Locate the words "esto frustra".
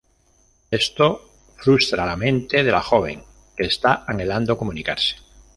0.71-2.07